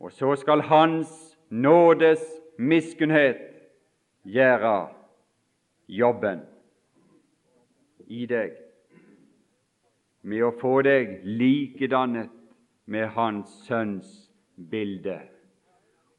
[0.01, 2.23] Og så skal Hans nådes
[2.59, 3.41] miskunnhet
[4.23, 4.89] gjøre
[5.89, 6.45] jobben
[8.07, 8.55] i deg
[10.29, 12.31] med å få deg likedannet
[12.89, 15.19] med Hans Sønns bilde.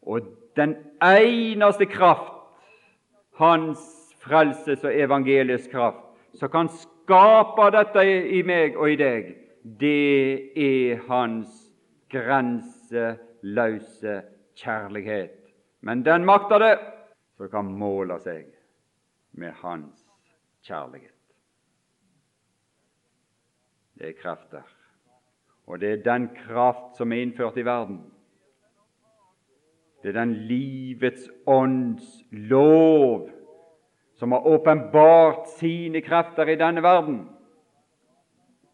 [0.02, 0.22] Og
[0.56, 2.36] den eneste kraft,
[3.40, 3.80] Hans
[4.20, 6.04] frelses og evangeliets kraft,
[6.36, 8.04] som kan skape dette
[8.36, 9.38] i meg og i deg,
[9.80, 11.48] det er Hans
[12.12, 14.22] grenseløse
[14.60, 15.40] kjærlighet.
[15.82, 16.78] Men den makter det
[17.38, 18.46] som kan måle seg
[19.40, 20.04] med Hans
[20.68, 21.16] kjærlighet.
[24.00, 24.64] Det er krefter,
[25.68, 28.00] og det er den kraft som er innført i verden.
[30.02, 33.28] Det er den livets ånds lov
[34.20, 37.22] som har åpenbart sine krefter i denne verden.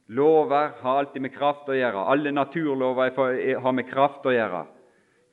[0.07, 2.07] Lover har alltid med kraft å gjøre.
[2.13, 3.13] Alle naturlover
[3.61, 4.65] har med kraft å gjøre.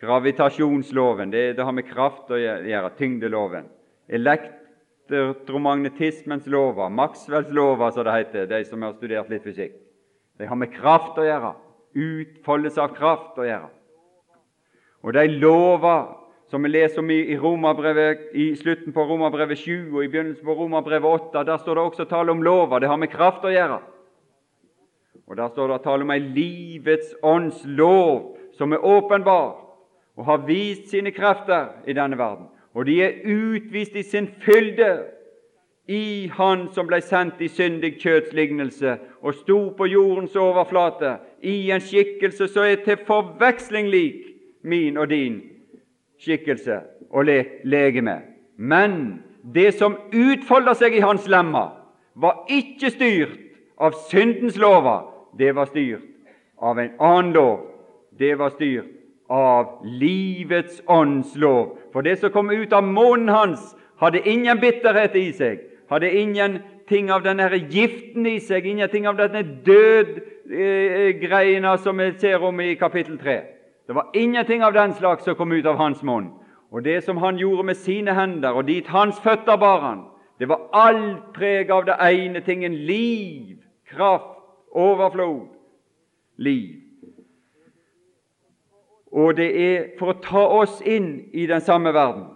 [0.03, 2.91] Gravitasjonsloven det, det har med kraft å gjøre.
[2.99, 3.65] Tyngdeloven.
[4.09, 9.73] Elektromagnetismens lover, Maxwells lover, som det heter, de som har studert litt fysikk.
[10.41, 11.53] De har med kraft å gjøre.
[11.93, 13.69] Utfoldelse av kraft å gjøre.
[15.03, 16.19] Og de lover
[16.51, 17.39] som vi leser om i, i,
[18.43, 22.05] i slutten på Romerbrevet 7 og i begynnelsen på Romerbrevet 8, der står det også
[22.05, 22.79] tale om lover.
[22.79, 23.79] Det har med kraft å gjøre.
[25.27, 29.55] Og Der står det tale om ei livets ånds lov som er åpenbar
[30.17, 32.51] og har vist sine krefter i denne verden.
[32.75, 35.07] Og de er utvist i sin fylde
[35.89, 41.71] i Han som ble sendt i syndig kjøts lignelse og sto på jordens overflate i
[41.73, 44.32] en skikkelse som er til forveksling lik
[44.63, 45.41] min og din
[46.23, 48.19] skikkelse og le legeme.
[48.57, 49.23] Men
[49.55, 51.69] det som utfolder seg i hans lemmer,
[52.15, 53.39] var ikke styrt
[53.81, 56.03] av syndens lover, det var styrt
[56.63, 57.61] av en annen lov.
[58.19, 58.91] Det var styrt
[59.33, 61.79] av livets ånds lov.
[61.93, 65.59] For det som kom ut av månen hans, hadde ingen bitterhet i seg,
[65.91, 72.45] hadde ingenting av denne giften i seg, ingenting av denne dødgreiene eh, som vi ser
[72.45, 73.41] om i kapittel 3.
[73.93, 76.31] Det var ingenting av den slags som kom ut av hans munn.
[76.73, 79.99] Og det som han gjorde med sine hender, og dit hans føtter bar han,
[80.41, 84.39] det var alt preg av det ene tingen liv, kraft,
[84.73, 85.43] overflod,
[86.41, 86.81] liv.
[89.13, 92.31] Og det er for å ta oss inn i den samme verden.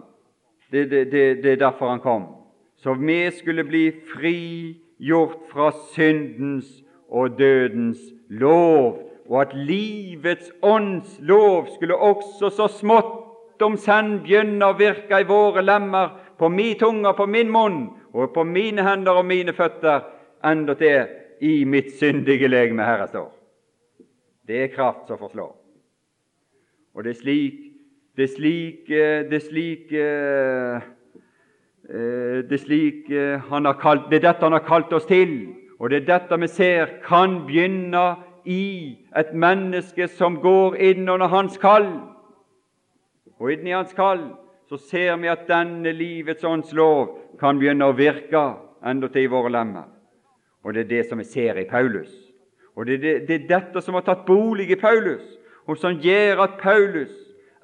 [0.69, 2.29] Det, det, det, det er derfor han kom.
[2.77, 6.69] Så vi skulle bli frigjort fra syndens
[7.09, 14.65] og dødens lov og at livets ånds lov skulle også så smått om senn begynne
[14.69, 17.79] å virke i våre lemmer, på min tunge, på min munn
[18.13, 20.03] og på mine hender og mine føtter,
[20.45, 21.07] endatil
[21.41, 22.85] i mitt syndige legeme.
[22.85, 23.31] Herre står.
[24.47, 25.55] Det er kraft som forslår.
[26.93, 27.63] Og det er slik
[28.17, 29.91] det er slik, det er slik,
[31.85, 33.11] det er slik
[33.51, 35.35] han har kalt, det er dette han har kalt oss til,
[35.77, 38.05] og det er dette vi ser kan begynne
[38.47, 41.89] i et menneske som går inn under hans kall.
[43.37, 44.29] Og inni hans kall
[44.69, 48.43] så ser vi at denne livets ånds lov kan begynne å virke
[48.87, 49.87] endatil i våre lemmer.
[50.63, 52.11] Og det er det som vi ser i Paulus.
[52.75, 55.23] Og det er, det, det er dette som har tatt bolig i Paulus,
[55.67, 57.13] og som gjør at Paulus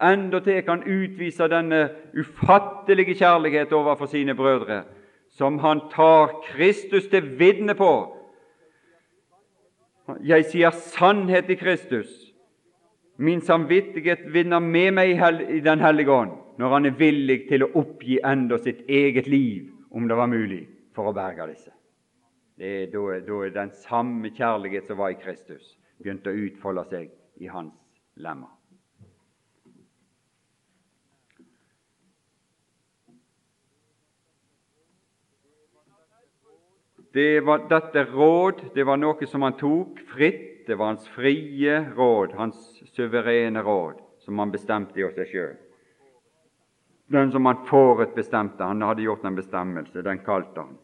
[0.04, 1.86] endatil kan utvise denne
[2.17, 4.84] ufattelige kjærlighet overfor sine brødre,
[5.32, 7.93] som han tar Kristus til vitne på
[10.24, 12.10] jeg sier sannhet i Kristus.
[13.18, 17.72] Min samvittighet vinner med meg i Den hellige ånd når han er villig til å
[17.82, 21.72] oppgi enda sitt eget liv, om det var mulig, for å berge disse.
[22.58, 26.84] Det er da, da er den samme kjærlighet som var i Kristus, begynt å utfolde
[26.92, 27.10] seg
[27.42, 27.74] i hans
[28.22, 28.52] lemmer.
[37.13, 40.49] Det var, dette råd det var noe som han tok fritt.
[40.67, 42.58] Det var hans frie råd, hans
[42.95, 45.58] suverene råd, som han bestemte i seg sjøl.
[47.13, 48.63] Den som han forutbestemte.
[48.63, 50.02] Han hadde gjort en bestemmelse.
[50.02, 50.78] Den kalte han.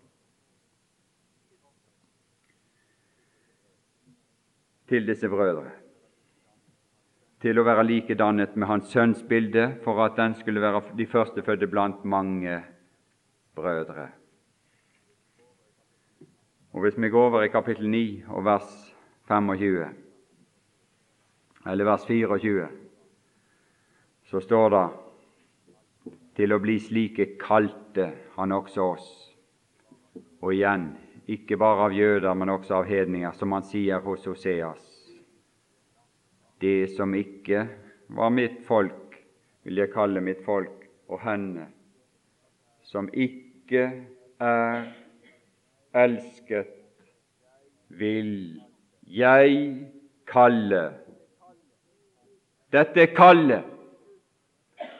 [4.89, 5.79] Til disse brødre
[7.39, 11.69] til å være likedannet med hans sønns bilde, for at den skulle være de førstefødte
[11.71, 12.57] blant mange
[13.55, 14.09] brødre.
[16.73, 18.95] Og Hvis vi går over i kapittel 9 og vers
[19.27, 19.87] 25,
[21.65, 22.67] eller vers 24,
[24.23, 24.83] så står det
[26.37, 29.09] til å bli slike kalte han også oss.
[30.41, 30.91] Og igjen,
[31.27, 34.85] ikke bare av jøder, men også av hedninger, som han sier hos Oseas.
[36.61, 37.65] Det som ikke
[38.13, 39.17] var mitt folk,
[39.65, 41.67] vil jeg kalle mitt folk, og henne
[42.85, 43.83] som ikke
[44.39, 44.87] er
[46.03, 46.67] elsket,
[47.89, 48.61] vil
[49.03, 49.87] jeg
[50.27, 50.83] kalle.
[52.71, 53.65] Dette er kallet.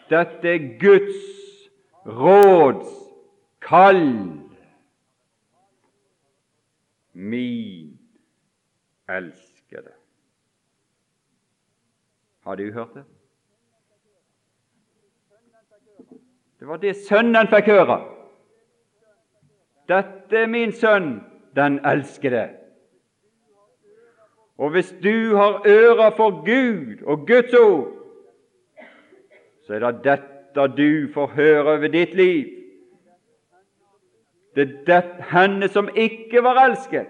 [0.09, 1.19] Dette er Guds
[2.05, 2.89] råds
[3.61, 4.05] kall.
[7.13, 7.99] Min
[9.09, 9.93] elskede.
[12.43, 13.03] Har du hørt det?
[16.59, 17.99] Det var det Sønnen fikk høre.
[19.89, 21.19] Dette er min sønn,
[21.55, 22.49] den elskede.
[24.57, 27.87] Og hvis du har ører for Gud og Guds ord,
[29.65, 32.45] så er det dette du får høre over ditt liv.
[34.55, 37.07] Det er det, henne som ikke var elsket.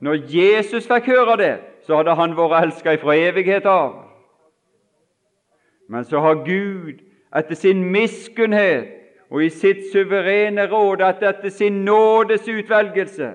[0.00, 1.54] Når Jesus fikk høre det,
[1.86, 3.96] så hadde han vært elsket fra evighet av.
[5.88, 7.00] Men så har Gud
[7.36, 9.03] etter sin miskunnhet
[9.34, 13.32] og i sitt suverene råd at etter sin nådes utvelgelse,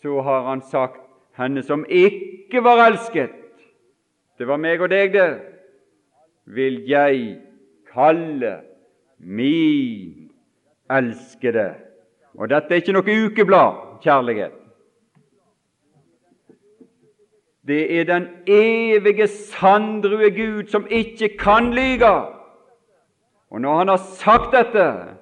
[0.00, 1.02] så har han sagt
[1.36, 3.34] henne som ikke var elsket,
[4.38, 5.40] det var meg og deg, det,
[6.56, 7.36] vil jeg
[7.92, 8.54] kalle
[9.18, 10.30] min
[10.92, 11.74] elskede.
[12.36, 14.56] Og dette er ikke noe ukeblad, kjærlighet.
[17.66, 22.14] Det er den evige, sandrue Gud som ikke kan lyge.
[23.50, 25.15] Og når Han har sagt dette,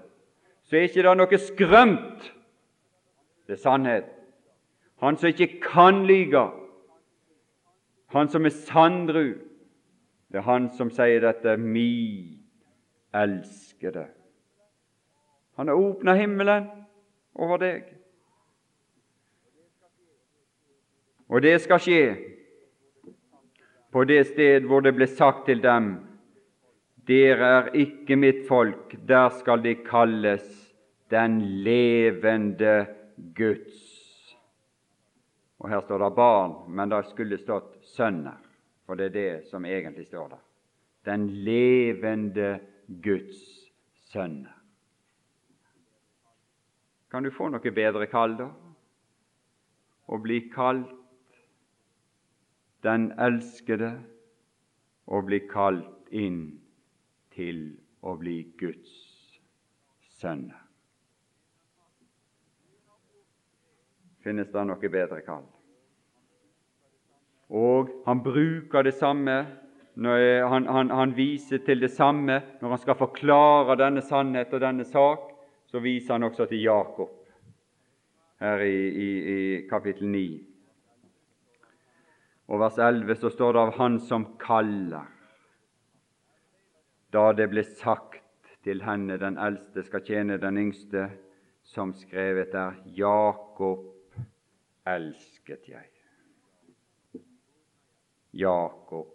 [0.64, 2.28] så er ikke det noe skrømt.
[3.46, 4.06] Det er sannhet.
[5.04, 6.46] Han som ikke kan lyge,
[8.14, 9.34] han som er sandru,
[10.32, 12.38] det er han som sier dette 'mi
[13.14, 14.08] elskede'.
[15.56, 16.70] Han har åpna himmelen
[17.34, 17.82] over deg.
[21.28, 22.16] Og det skal skje
[23.92, 26.13] på det sted hvor det ble sagt til dem
[27.06, 30.44] dere er ikke mitt folk, der skal de kalles
[31.12, 32.86] den levende
[33.36, 33.92] Guds.
[35.58, 38.40] Og Her står det barn, men det skulle stått sønner,
[38.86, 40.42] for det er det som egentlig står der.
[41.04, 43.70] Den levende Guds
[44.10, 44.52] sønner.
[47.10, 48.48] Kan du få noe bedre kall, da?
[50.10, 50.90] Å bli kalt
[52.84, 53.94] den elskede,
[55.06, 56.63] og bli kalt inn
[57.34, 57.64] til
[58.04, 58.92] å bli Guds
[60.20, 60.60] sønner.
[64.24, 65.44] Finnes det noe bedre kall?
[67.54, 69.42] Og han bruker det samme
[69.94, 74.86] han, han, han, viser til det samme når han skal forklare denne sannhet og denne
[74.88, 75.28] sak.
[75.70, 77.12] Så viser han også til Jakob
[78.42, 79.38] her i, i, i
[79.70, 80.24] kapittel 9.
[82.50, 85.06] Og vers 11 så står det av Han som kaller
[87.14, 88.20] da det ble sagt
[88.64, 91.08] til henne, den eldste skal tjene den yngste,
[91.64, 93.86] som skrevet er, Jakob
[94.86, 95.86] elsket jeg.
[98.34, 99.14] Jakob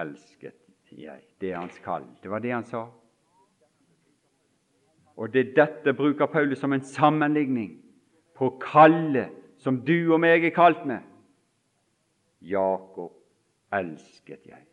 [0.00, 0.56] elsket
[0.90, 1.20] jeg.
[1.40, 2.08] Det er hans kall.
[2.22, 2.86] Det var det han sa.
[5.20, 7.76] Og det dette bruker Paulus som en sammenligning
[8.34, 11.04] på kallet som du og meg er kalt med.
[12.40, 13.12] Jakob
[13.76, 14.64] elsket jeg.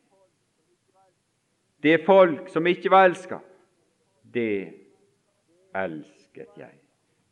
[1.88, 3.38] Det folk som ikke var elska,
[4.34, 4.74] det
[5.76, 6.74] elsket jeg.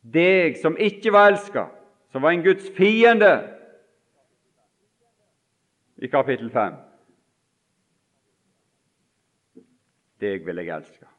[0.00, 1.66] Deg som ikke var elska,
[2.08, 3.34] som var en Guds fiende,
[6.00, 6.80] i kapittel 5.
[10.24, 11.12] Deg vil jeg elske.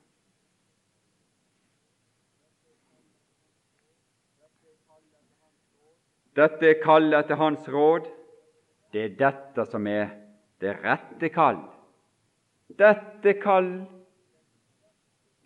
[6.37, 8.09] Dette er kallet etter Hans råd.
[8.93, 10.13] Det er dette som er
[10.61, 11.61] det rette kall
[12.77, 13.71] dette kall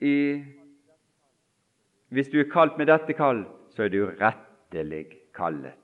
[0.02, 0.16] i
[2.12, 5.78] Hvis du er kalt med dette kall, så er du rettelig kallet.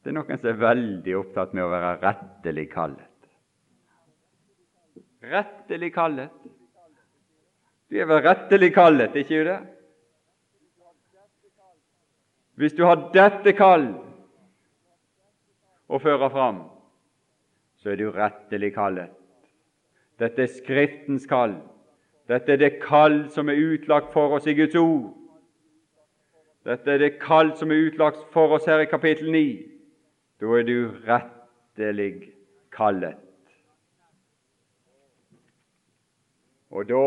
[0.00, 3.28] Det er noen som er veldig opptatt med å være rettelig kallet.
[5.28, 6.32] Rettelig kallet.
[7.92, 9.60] Du er vel rettelig kallet, ikke det?
[12.56, 13.90] Hvis du har dette kall
[15.92, 16.64] å føre fram,
[17.84, 19.21] så er du rettelig kallet.
[20.20, 21.56] Dette er Skriftens kall.
[22.28, 25.12] Dette er det kall som er utlagt for oss i Guds ord.
[26.64, 29.44] Dette er det kall som er utlagt for oss her i kapittel 9.
[30.40, 30.76] Da er du
[31.08, 32.32] rettelig
[32.72, 33.18] kallet.
[36.70, 37.04] Og da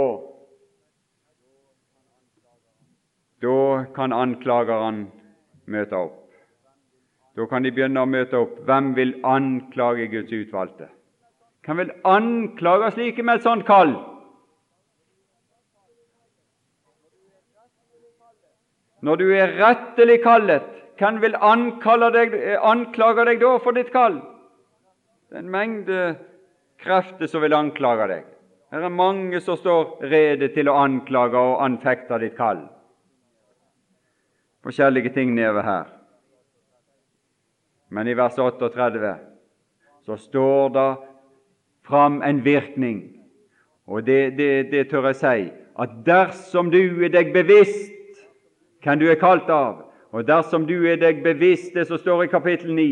[3.45, 5.11] Da kan anklageren
[5.69, 6.31] møte opp.
[7.35, 8.61] Da kan de begynne å møte opp.
[8.65, 10.87] Hvem vil anklage Guds utvalgte?
[11.65, 13.95] Hvem vil anklage slike med et sånt kall?
[19.05, 21.35] Når du er rettelig kallet, hvem vil
[22.13, 24.21] deg, anklage deg da for ditt kall?
[25.29, 25.99] Det er en mengde
[26.81, 28.29] krefter som vil anklage deg.
[28.73, 32.63] Her er mange som står rede til å anklage og anfekte ditt kall.
[34.65, 35.89] Forskjellige ting nede her.
[37.89, 39.13] Men i vers 38
[40.05, 40.89] så står det
[41.87, 43.03] fram en virkning,
[43.87, 47.91] og det, det, det tør jeg si, at dersom du er deg bevisst
[48.83, 49.83] hvem du er kalt av,
[50.13, 52.89] og dersom du er deg bevisst det som står i kapittel 9,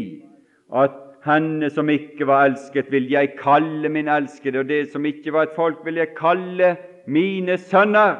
[0.73, 5.33] at henne som ikke var elsket, vil jeg kalle min elskede, og det som ikke
[5.33, 6.75] var et folk, vil jeg kalle
[7.07, 8.17] mine sønner.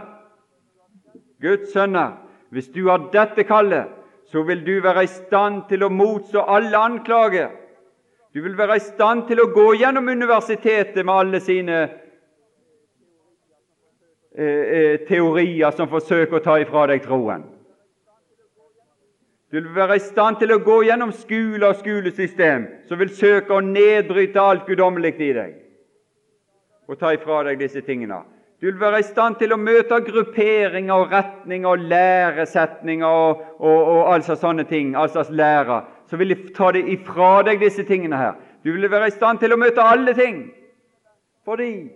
[1.41, 2.19] Guds sønner.
[2.53, 3.89] Hvis du har dette kallet,
[4.31, 7.49] så vil du være i stand til å motstå alle anklager.
[8.33, 11.81] Du vil være i stand til å gå gjennom universitetet med alle sine
[14.33, 17.43] eh, eh, teorier som forsøker å ta ifra deg troen.
[19.53, 23.53] Du vil være i stand til å gå gjennom skole og skolesystem som vil søke
[23.53, 25.59] å nedbryte alt guddommelig i deg
[26.89, 28.23] og ta ifra deg disse tingene.
[28.57, 33.79] Du vil være i stand til å møte grupperinger og retninger og læresetninger og, og,
[33.93, 35.83] og altså sånne ting, altså lære,
[36.13, 38.35] som vil ta det ifra deg disse tingene her.
[38.61, 40.43] Du vil være i stand til å møte alle ting,
[41.41, 41.89] fordi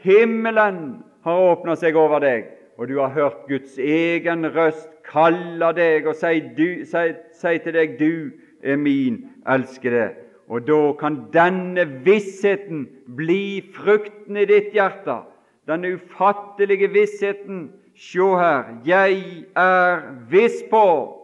[0.00, 0.78] himmelen
[1.26, 2.46] har åpna seg over deg,
[2.80, 7.04] og du har hørt Guds egen røst kalle deg og si, du, si,
[7.36, 8.32] si til deg 'Du
[8.64, 10.16] er min elskede'.
[10.48, 15.26] Og da kan denne vissheten bli frukten i ditt hjerte.
[15.68, 17.68] Denne ufattelige vissheten.
[17.96, 20.00] Se her, jeg er
[20.30, 21.21] viss på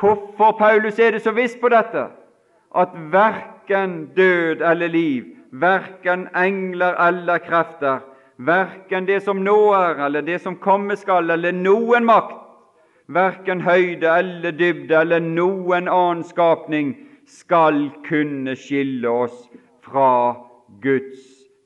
[0.00, 2.06] Hvorfor Paulus er det så viss på dette?
[2.74, 7.98] At verken død eller liv, verken engler eller krefter,
[8.36, 12.36] verken det som nå er, eller det som komme skal, eller noen makt,
[13.08, 16.94] verken høyde eller dybde eller noen annen skapning
[17.26, 19.48] skal kunne skille oss
[19.82, 20.36] fra
[20.82, 21.24] Guds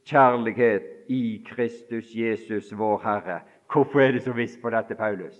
[0.08, 3.40] kjærlighet i Kristus Jesus, vår Herre.
[3.72, 5.34] Hvorfor er det så visst på dette, Paulus?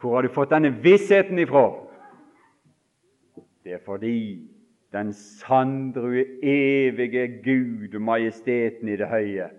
[0.00, 1.66] Hvor har du fått denne vissheten ifra?
[3.64, 4.48] Det er fordi
[4.92, 9.50] den sandrue, evige Gud majesteten i det høye,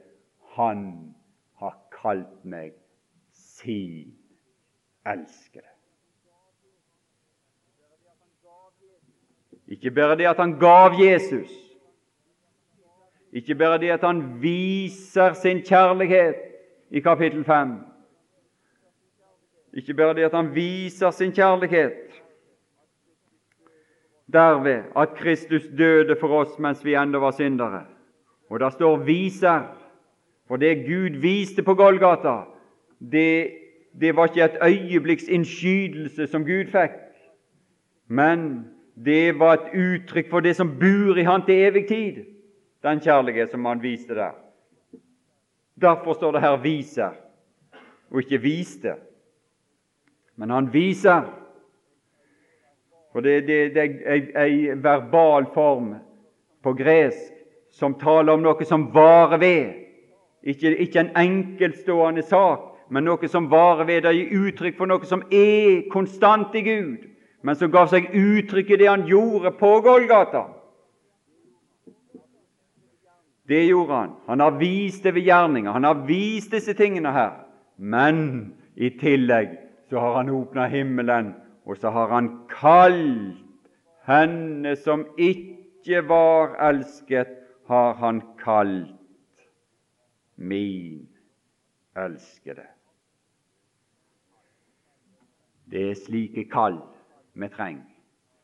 [0.56, 1.16] Han
[1.60, 2.74] har kalt meg
[3.32, 4.16] sin
[5.06, 5.68] elskede.
[9.68, 11.52] Ikke bare det at han gav Jesus,
[13.32, 16.36] ikke bare det at han viser sin kjærlighet
[16.90, 17.76] i kapittel 5.
[19.74, 22.10] Ikke bare det at han viser sin kjærlighet
[24.34, 27.86] derved at Kristus døde for oss mens vi ennå var syndere.
[28.50, 29.76] Og det står 'viser'.
[30.48, 32.42] For det Gud viste på Golgata,
[33.12, 33.50] det,
[34.02, 36.92] det var ikke et øyeblikks innskytelse som Gud fikk,
[38.08, 38.66] men
[39.06, 42.26] det var et uttrykk for det som bor i Han til evig tid,
[42.84, 44.32] den kjærlighet som han viste der.
[45.82, 47.16] Derfor står det her 'viser'
[48.12, 49.09] og ikke 'viste'.
[50.40, 51.26] Men han viser.
[53.12, 55.92] For det, det, det er ei verbal form
[56.64, 57.34] på gresk
[57.76, 59.74] som taler om noe som varer ved.
[60.48, 65.06] Ikke, ikke en enkeltstående sak, men noe som varer ved Det gir uttrykk for noe
[65.06, 67.04] som er konstant i Gud,
[67.44, 70.48] men som gav seg uttrykk i det han gjorde på Golgata.
[73.50, 74.12] Det gjorde han.
[74.28, 75.72] Han har vist det ved gjerninger.
[75.72, 77.32] Han har vist disse tingene her.
[77.78, 79.56] Men i tillegg
[79.90, 81.34] så har han åpna himmelen,
[81.66, 83.46] og så har han kalt
[84.10, 87.36] henne som ikke var elsket,
[87.70, 88.96] har han kalt
[90.36, 91.08] min
[91.98, 92.66] elskede.
[95.70, 96.80] Det er slike kall
[97.34, 97.86] vi trenger.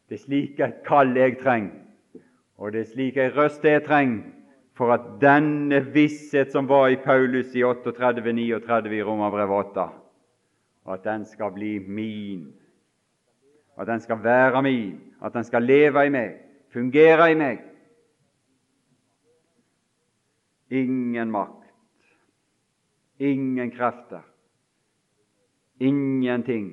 [0.10, 1.74] Det er slike kall jeg trenger,
[2.58, 4.32] og det er slik røst jeg trenger
[4.78, 9.88] for at denne visshet som var i Paulus i 38-39 i Romerbrevet 8,
[10.90, 12.54] at den skal bli min,
[13.78, 16.36] at den skal være min, at den skal leve i meg,
[16.74, 17.64] fungere i meg.
[20.70, 21.72] Ingen makt,
[23.20, 24.26] ingen krefter,
[25.80, 26.72] ingenting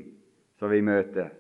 [0.59, 1.31] som vi møter,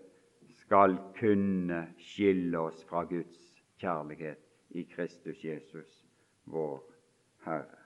[0.62, 3.38] skal kunne skille oss fra Guds
[3.80, 6.04] kjærlighet i Kristus Jesus,
[6.44, 6.82] vår
[7.44, 7.81] Herre.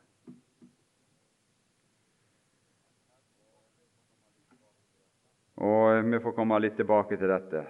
[5.57, 7.65] Og Vi får komme litt tilbake til dette.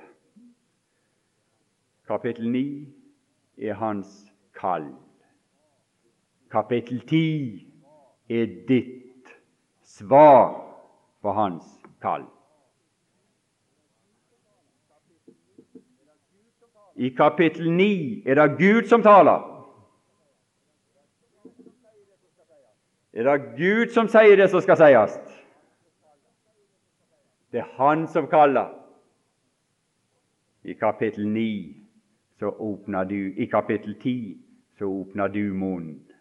[2.07, 2.62] Kapittel 9
[3.59, 4.89] er hans kall.
[6.51, 7.66] Kapittel 10
[8.30, 9.30] er ditt
[9.82, 10.55] svar
[11.22, 11.66] på hans
[12.03, 12.26] kall.
[16.97, 19.43] I kapittel 9 er det Gud som taler.
[23.12, 25.18] Er det Gud som sier det som skal sies?
[27.57, 28.68] Det er Han som kaller.
[30.62, 31.76] I kapittel 9
[32.38, 34.38] så åpner du I kapittel 10
[34.78, 36.12] så åpner du munnen.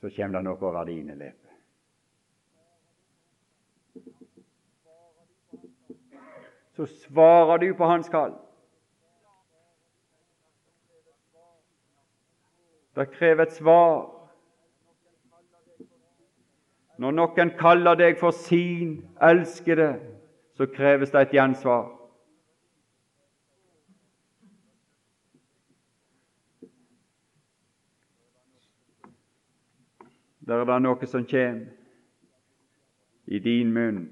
[0.00, 1.54] Så kommer det noe over dine lepper.
[6.76, 8.36] Så svarer du på hans kall.
[12.94, 14.23] Det krever et svar.
[16.98, 19.96] Når noen kaller deg for sin elskede,
[20.54, 21.88] så kreves det et gjensvar.
[30.44, 31.72] Der er det noe som kommer
[33.26, 34.02] i din munn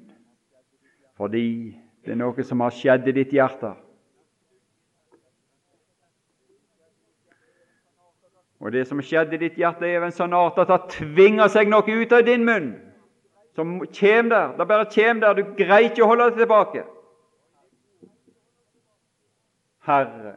[1.21, 3.75] fordi det er noe som har skjedd i ditt hjerte.
[8.63, 11.51] Og det som skjedde i ditt hjerte, er av en sånn art at det tvinger
[11.51, 12.71] seg noe ut av din munn.
[13.59, 14.55] Som kjem der.
[14.57, 15.35] Det bare kjem der.
[15.35, 16.85] Du greier ikke å holde det tilbake.
[19.83, 20.37] Herre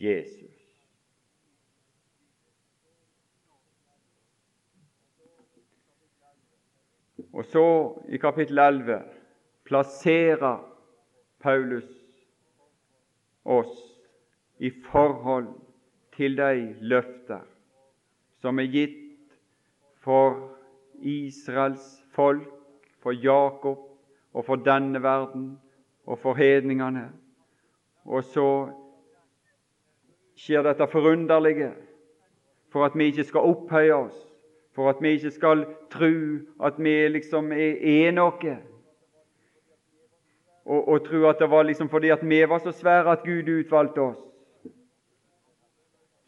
[0.00, 0.48] Jesus.
[7.32, 7.66] Og så,
[8.08, 9.02] i kapittel 11,
[9.68, 10.64] plasserer
[11.44, 11.88] Paulus
[13.44, 13.76] oss
[14.58, 15.52] i forhold
[16.16, 17.40] til de løfter
[18.42, 18.98] som er gitt
[20.02, 20.34] for
[20.98, 22.48] Israels folk,
[23.02, 23.78] for Jakob
[24.32, 25.58] og for denne verden
[26.06, 27.08] og for hedningene.
[28.04, 28.48] Og så
[30.38, 31.72] skjer dette forunderlige
[32.72, 34.18] for at vi ikke skal opphøye oss,
[34.74, 36.12] for at vi ikke skal tro
[36.64, 38.56] at vi liksom er, er noe.
[40.64, 43.50] Og, og tro at det var liksom fordi at vi var så svære at Gud
[43.50, 44.31] utvalgte oss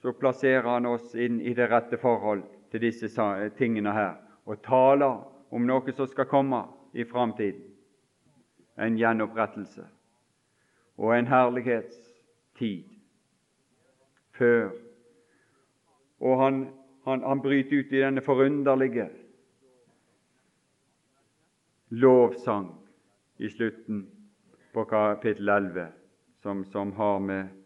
[0.04, 3.08] så plasserer han oss inn i det rette forhold til disse
[3.56, 6.58] tingene her, og taler om noe som skal komme
[6.92, 7.62] i framtiden.
[8.76, 9.86] En gjenopprettelse
[11.00, 12.84] og en herlighetstid
[14.36, 14.76] før.
[16.20, 16.60] Og han,
[17.08, 19.08] han, han bryter ut i denne forunderlige
[21.96, 22.74] lovsang
[23.40, 24.04] i slutten
[24.76, 25.92] på kapittel 11,
[26.44, 27.63] som, som har med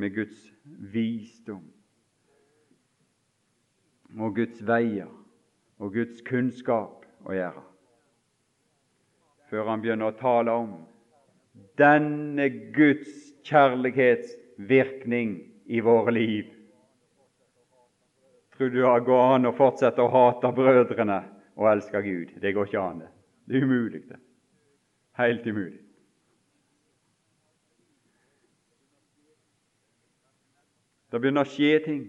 [0.00, 1.64] med Guds visdom
[4.18, 5.10] og Guds veier
[5.80, 7.62] og Guds kunnskap å gjøre,
[9.50, 10.72] før han begynner å tale om
[11.80, 13.10] denne Guds
[13.46, 15.36] kjærlighetsvirkning
[15.70, 16.48] i våre liv.
[18.56, 21.22] Tror du det går an å fortsette å hate brødrene
[21.56, 22.34] og elske Gud?
[22.42, 23.04] Det går ikke an.
[23.48, 24.02] Det er umulig.
[24.08, 24.20] det.
[25.16, 25.79] Helt umulig.
[31.10, 32.02] Det begynner å skje ting.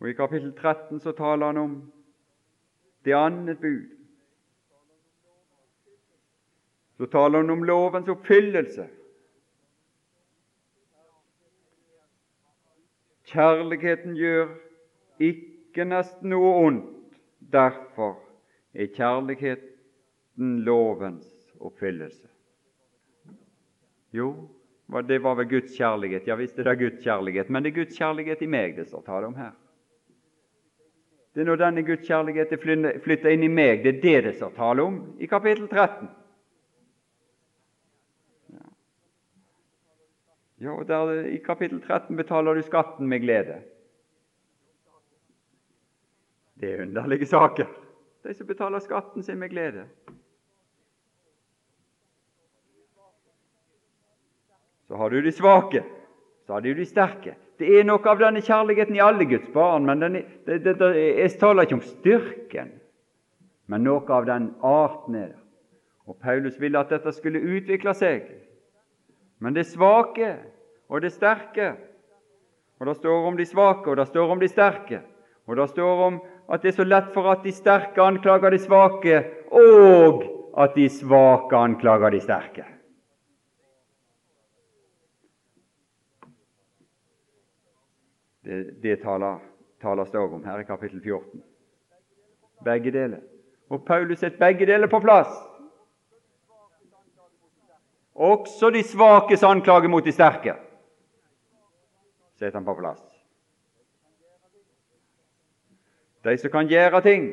[0.00, 1.76] Og I kapittel 13 så taler han om
[3.06, 3.94] det annet bud.
[6.96, 8.88] Så taler han om lovens oppfyllelse.
[13.26, 14.52] Kjærligheten gjør
[15.22, 16.92] ikke nesten noe ondt.
[17.52, 18.18] Derfor
[18.74, 21.28] er kjærligheten lovens
[21.60, 22.28] oppfyllelse.
[24.12, 24.30] Jo,
[24.86, 26.26] det var vel Guds kjærlighet.
[26.28, 29.02] Ja visst er det Guds kjærlighet, men det er Guds kjærlighet i meg det står
[29.06, 29.54] tale om her.
[31.34, 34.36] Det er når denne Guds kjærlighet er flytta inn i meg, det er det det
[34.38, 36.08] står tale om i kapittel 13.
[40.60, 43.58] Ja, og der, I kapittel 13 betaler du skatten med glede.
[46.60, 47.66] Det er underlige saker.
[48.24, 49.84] De som betaler skatten sin med glede.
[54.88, 55.82] Så har du de svake,
[56.46, 57.34] så har du de sterke.
[57.58, 60.90] Det er noe av denne kjærligheten i alle Guds barn, men den, det, det, det,
[60.96, 62.70] jeg taler ikke om styrken,
[63.66, 65.40] men noe av den arten er det.
[66.06, 68.28] Og Paulus ville at dette skulle utvikle seg.
[69.42, 70.36] Men det svake
[70.88, 71.74] og det sterke
[72.78, 74.98] Og det står om de svake, og det står om de sterke.
[75.48, 76.18] Og det står om
[76.52, 80.24] at det er så lett for at de sterke anklager de svake, og
[80.60, 82.66] at de svake anklager de sterke.
[88.46, 89.40] Det, det taler,
[89.82, 91.42] tales det òg om her i kapittel 14.
[92.64, 93.24] Begge deler.
[93.70, 95.32] Og Paulus setter begge deler på plass.
[98.14, 100.54] Også de svakes anklage mot de sterke
[102.36, 103.02] setter han på plass.
[106.24, 107.26] De som kan gjøre ting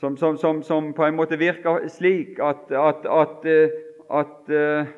[0.00, 3.78] som, som, som, som på en måte virker slik at, at, at, eh,
[4.10, 4.90] at, eh,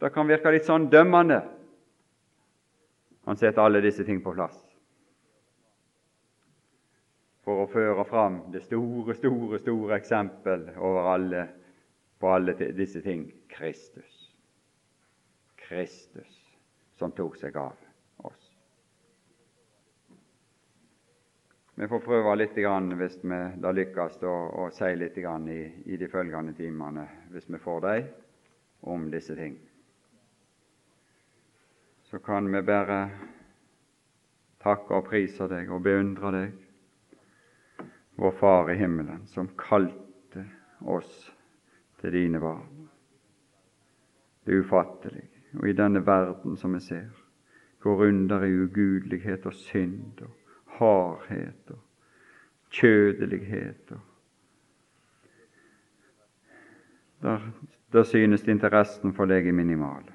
[0.00, 1.40] det kan virke litt sånn dømmende.
[3.24, 4.60] Han setter alle disse ting på plass
[7.44, 11.42] for å føre fram det store, store, store eksempel over alle,
[12.20, 14.30] på alle disse ting Kristus.
[15.60, 16.40] Kristus
[16.96, 17.76] som tok seg av
[18.24, 18.48] oss.
[21.74, 26.54] Vi får prøve litt, hvis vi da lykkes, å, si litt i, i de følgende
[26.56, 28.10] timene, hvis vi får dem,
[28.94, 29.58] om disse ting
[32.14, 33.10] så kan vi bare
[34.62, 36.52] takke og prise deg og beundre deg,
[38.22, 40.44] vår Far i himmelen, som kalte
[40.86, 41.32] oss
[41.98, 42.86] til dine barn.
[44.46, 45.26] Det er ufattelig,
[45.58, 47.10] og i denne verden som vi ser,
[47.82, 50.32] går under i ugudelighet og synd og
[50.78, 51.82] hardhet og
[52.70, 53.90] kjødelighet.
[53.90, 54.00] og
[57.22, 57.50] der,
[57.92, 60.14] der synes interessen for deg er minimal.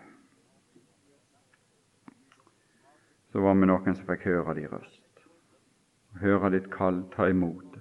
[3.39, 5.19] Så var vi noen som fikk høre din røst,
[6.19, 7.79] høre ditt kall, ta imot det,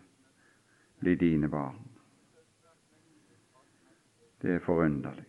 [1.03, 1.81] bli dine barn.
[4.39, 5.25] Det er forunderlig,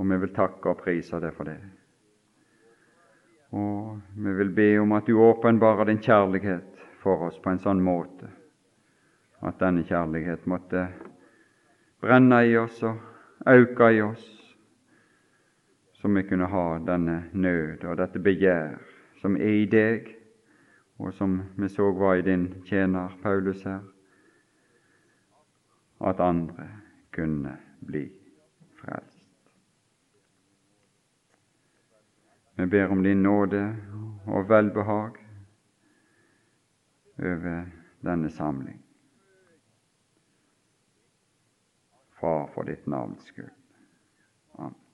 [0.00, 1.58] og vi vil takke og prise deg for det.
[3.60, 7.84] Og vi vil be om at du åpenbarer din kjærlighet for oss på en sånn
[7.84, 8.32] måte
[9.44, 10.86] at denne kjærlighet måtte
[12.00, 14.35] brenne i oss og øke i oss
[16.00, 18.76] som vi kunne ha denne nød og dette begjær
[19.20, 20.10] som er i deg,
[20.98, 23.80] og som vi så var i din tjener Paulus her,
[26.00, 26.68] at andre
[27.12, 28.04] kunne bli
[28.80, 29.26] frelst.
[32.56, 33.76] Vi ber om din nåde
[34.26, 35.16] og velbehag
[37.18, 37.66] over
[38.04, 38.82] denne samling.
[42.20, 43.52] Far, for ditt navns skyld.
[44.58, 44.85] Amen.